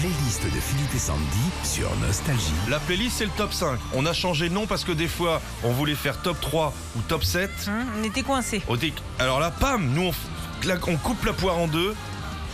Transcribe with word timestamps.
playlist 0.00 0.44
de 0.44 0.60
Philippe 0.60 0.94
et 0.94 0.98
Sandy 0.98 1.22
sur 1.62 1.94
Nostalgie. 1.96 2.52
La 2.70 2.78
playlist, 2.80 3.18
c'est 3.18 3.24
le 3.26 3.30
top 3.36 3.52
5. 3.52 3.78
On 3.94 4.06
a 4.06 4.14
changé 4.14 4.48
de 4.48 4.54
nom 4.54 4.66
parce 4.66 4.82
que 4.84 4.92
des 4.92 5.08
fois, 5.08 5.42
on 5.62 5.72
voulait 5.72 5.94
faire 5.94 6.22
top 6.22 6.40
3 6.40 6.72
ou 6.96 7.00
top 7.02 7.22
7. 7.22 7.50
Hum, 7.68 7.86
on 8.00 8.04
était 8.04 8.22
coincés. 8.22 8.62
Au 8.66 8.78
dé- 8.78 8.94
Alors 9.18 9.40
là, 9.40 9.50
pam, 9.50 9.86
nous, 9.92 10.04
on, 10.04 10.10
f- 10.10 10.78
on 10.86 10.96
coupe 10.96 11.22
la 11.26 11.34
poire 11.34 11.58
en 11.58 11.68
deux. 11.68 11.94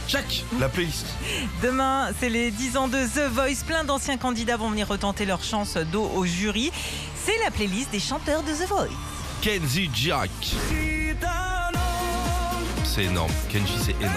Tchac, 0.08 0.44
la 0.58 0.68
playlist. 0.68 1.06
Demain, 1.62 2.08
c'est 2.18 2.30
les 2.30 2.50
10 2.50 2.76
ans 2.78 2.88
de 2.88 2.98
The 2.98 3.30
Voice. 3.32 3.62
Plein 3.64 3.84
d'anciens 3.84 4.16
candidats 4.16 4.56
vont 4.56 4.70
venir 4.70 4.88
retenter 4.88 5.24
leur 5.24 5.44
chance 5.44 5.76
d'eau 5.76 6.10
au 6.14 6.26
jury. 6.26 6.72
C'est 7.24 7.38
la 7.44 7.52
playlist 7.52 7.90
des 7.92 8.00
chanteurs 8.00 8.42
de 8.42 8.50
The 8.52 8.68
Voice. 8.68 8.88
Kenzie 9.40 9.88
Jack. 9.94 10.30
C'est 12.84 13.04
énorme. 13.04 13.30
Kenji, 13.50 13.74
c'est 13.84 13.96
énorme. 14.00 14.16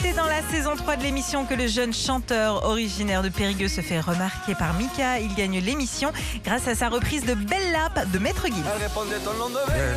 C'était 0.00 0.14
dans 0.14 0.26
la 0.26 0.42
saison 0.42 0.76
3 0.76 0.94
de 0.94 1.02
l'émission 1.02 1.44
que 1.44 1.54
le 1.54 1.66
jeune 1.66 1.92
chanteur 1.92 2.64
originaire 2.64 3.20
de 3.20 3.30
Périgueux 3.30 3.66
se 3.66 3.80
fait 3.80 3.98
remarquer 3.98 4.54
par 4.54 4.74
Mika. 4.74 5.18
Il 5.18 5.34
gagne 5.34 5.58
l'émission 5.58 6.12
grâce 6.44 6.68
à 6.68 6.76
sa 6.76 6.88
reprise 6.88 7.24
de 7.24 7.34
Belle 7.34 7.72
Lap 7.72 8.08
de 8.12 8.18
Maître 8.20 8.46
Gims. 8.46 8.62
Elle 8.76 8.82
répondait 8.84 9.18
ton 9.18 9.34
nom 9.34 9.48
de 9.48 9.54
veille. 9.54 9.96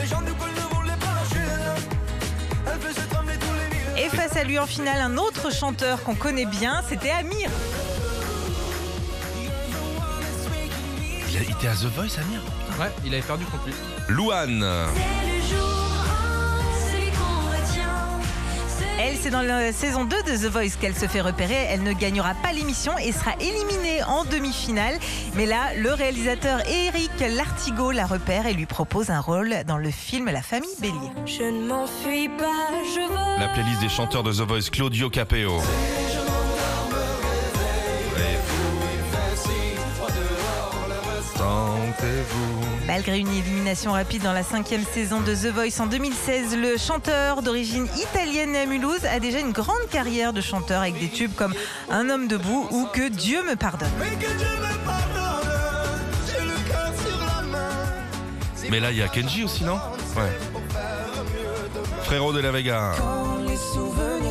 Les 0.00 0.08
gens 0.08 0.22
du 0.22 0.32
col 0.32 0.48
ne 0.50 0.74
voulaient 0.74 0.96
pas 0.96 1.14
lâcher. 1.14 1.46
Elle 2.66 2.80
faisait 2.80 3.06
trembler 3.06 3.34
tous 3.38 3.46
les 3.54 3.76
villes. 3.76 4.06
Et 4.06 4.08
face 4.08 4.36
à 4.36 4.42
lui 4.42 4.58
en 4.58 4.66
finale, 4.66 5.00
un 5.00 5.16
autre 5.16 5.52
chanteur 5.52 6.02
qu'on 6.02 6.16
connaît 6.16 6.46
bien, 6.46 6.82
c'était 6.88 7.10
Amir. 7.10 7.48
Il 11.30 11.36
a 11.38 11.42
été 11.42 11.68
à 11.68 11.74
The 11.74 11.84
Voice, 11.94 12.18
Amir? 12.20 12.40
Ouais, 12.80 12.90
il 13.06 13.14
avait 13.14 13.22
perdu 13.22 13.44
contre 13.44 13.66
lui. 13.66 13.74
Louane. 14.08 14.66
Elle, 19.04 19.16
c'est 19.16 19.30
dans 19.30 19.42
la 19.42 19.72
saison 19.72 20.04
2 20.04 20.16
de 20.22 20.36
The 20.36 20.52
Voice 20.52 20.76
qu'elle 20.80 20.94
se 20.94 21.06
fait 21.06 21.20
repérer. 21.20 21.66
Elle 21.68 21.82
ne 21.82 21.92
gagnera 21.92 22.34
pas 22.34 22.52
l'émission 22.52 22.96
et 22.98 23.10
sera 23.10 23.32
éliminée 23.40 24.00
en 24.04 24.24
demi-finale. 24.24 24.96
Mais 25.34 25.44
là, 25.44 25.74
le 25.76 25.92
réalisateur 25.92 26.60
Eric 26.68 27.10
Lartigot 27.18 27.90
la 27.90 28.06
repère 28.06 28.46
et 28.46 28.52
lui 28.52 28.66
propose 28.66 29.10
un 29.10 29.18
rôle 29.18 29.52
dans 29.66 29.78
le 29.78 29.90
film 29.90 30.26
La 30.26 30.40
famille 30.40 30.70
Bélier. 30.80 30.94
Je 31.26 31.42
ne 31.42 31.66
m'enfuis 31.66 32.28
pas, 32.28 32.70
je 32.94 33.00
veux. 33.00 33.40
La 33.40 33.48
playlist 33.48 33.80
des 33.80 33.88
chanteurs 33.88 34.22
de 34.22 34.32
The 34.32 34.46
Voice, 34.46 34.70
Claudio 34.70 35.10
Capeo. 35.10 35.60
Sentez-vous. 41.42 42.86
Malgré 42.86 43.18
une 43.18 43.28
élimination 43.28 43.92
rapide 43.92 44.22
dans 44.22 44.32
la 44.32 44.44
cinquième 44.44 44.84
saison 44.84 45.20
de 45.20 45.34
The 45.34 45.52
Voice 45.52 45.80
en 45.80 45.86
2016, 45.86 46.56
le 46.56 46.76
chanteur 46.78 47.42
d'origine 47.42 47.88
italienne 47.96 48.54
à 48.54 48.64
Mulhouse 48.64 49.04
a 49.04 49.18
déjà 49.18 49.40
une 49.40 49.50
grande 49.50 49.88
carrière 49.90 50.32
de 50.32 50.40
chanteur 50.40 50.82
avec 50.82 51.00
des 51.00 51.08
tubes 51.08 51.34
comme 51.34 51.52
Un 51.90 52.10
homme 52.10 52.28
debout 52.28 52.68
ou 52.70 52.86
Que 52.92 53.08
Dieu 53.08 53.42
me 53.42 53.56
pardonne. 53.56 53.90
Mais 53.98 54.10
que 54.10 54.32
Dieu 54.32 54.46
me 54.46 54.86
pardonne. 54.86 55.48
J'ai 56.28 56.44
le 56.44 56.70
cœur 56.70 56.92
sur 57.04 57.18
la 57.26 57.42
main. 57.42 58.70
Mais 58.70 58.78
là, 58.78 58.92
il 58.92 58.98
y 58.98 59.02
a 59.02 59.08
Kenji 59.08 59.42
aussi, 59.42 59.64
non? 59.64 59.80
Ouais. 60.16 60.30
Frérot 62.04 62.32
de 62.32 62.40
la 62.40 62.52
Vega. 62.52 62.92
Quand 62.98 63.38
les 63.48 63.56
souvenirs 63.56 64.21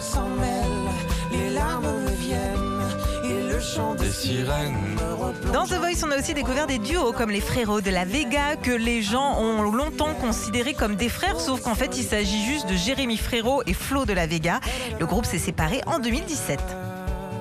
chant 3.75 3.95
des 3.95 4.09
sirènes 4.09 4.75
me 4.95 5.13
replonge. 5.13 5.53
Dans 5.53 5.65
The 5.65 5.73
Voice, 5.73 6.05
on 6.05 6.11
a 6.11 6.17
aussi 6.17 6.33
découvert 6.33 6.67
des 6.67 6.79
duos 6.79 7.13
comme 7.13 7.29
les 7.29 7.41
frérots 7.41 7.81
de 7.81 7.89
la 7.89 8.05
Vega 8.05 8.55
que 8.61 8.71
les 8.71 9.01
gens 9.01 9.37
ont 9.39 9.61
longtemps 9.61 10.13
considérés 10.15 10.73
comme 10.73 10.95
des 10.95 11.09
frères, 11.09 11.39
sauf 11.39 11.61
qu'en 11.61 11.75
fait, 11.75 11.97
il 11.97 12.03
s'agit 12.03 12.45
juste 12.45 12.67
de 12.67 12.75
Jérémy 12.75 13.17
Frérot 13.17 13.63
et 13.65 13.73
Flo 13.73 14.05
de 14.05 14.13
la 14.13 14.27
Vega. 14.27 14.59
Le 14.99 15.05
groupe 15.05 15.25
s'est 15.25 15.39
séparé 15.39 15.81
en 15.85 15.99
2017. 15.99 16.59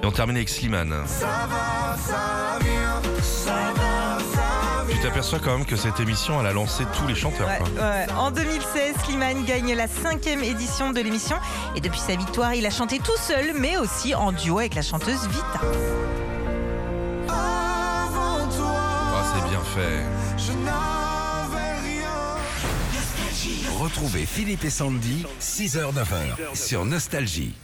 Et 0.03 0.07
on 0.07 0.13
termine 0.13 0.37
avec 0.37 0.49
Slimane. 0.49 0.95
Ça 1.07 1.27
va, 1.49 1.97
ça 1.97 2.59
vient. 2.61 2.80
T'aperçois 5.03 5.39
quand 5.39 5.57
même 5.59 5.67
que 5.67 5.77
cette 5.77 5.99
émission, 6.01 6.41
elle 6.41 6.47
a 6.47 6.53
lancé 6.53 6.85
tous 6.97 7.07
les 7.07 7.15
chanteurs. 7.15 7.49
Ouais, 7.49 7.59
quoi. 7.59 7.69
ouais. 7.85 8.07
En 8.19 8.31
2016, 8.31 8.95
Slimane 9.05 9.45
gagne 9.45 9.75
la 9.75 9.87
cinquième 9.89 10.43
édition 10.45 10.93
de 10.93 11.01
l'émission 11.01 11.37
et 11.77 11.81
depuis 11.81 12.01
sa 12.01 12.15
victoire, 12.17 12.55
il 12.55 12.67
a 12.67 12.71
chanté 12.71 12.99
tout 12.99 13.17
seul, 13.17 13.53
mais 13.59 13.77
aussi 13.77 14.15
en 14.15 14.33
duo 14.33 14.59
avec 14.59 14.75
la 14.75 14.83
chanteuse 14.83 15.27
Vita. 15.29 15.61
Avant 17.29 18.47
toi, 18.57 18.77
Ah, 18.77 19.25
c'est 19.35 19.49
bien 19.49 19.61
fait. 19.75 20.05
je 20.37 20.53
n'avais 20.53 21.79
rien. 21.83 22.11
Retrouvez 23.79 24.27
Philippe 24.27 24.65
et 24.65 24.71
Sandy, 24.71 25.25
6h-9h 25.41 26.55
sur 26.55 26.85
Nostalgie. 26.85 27.55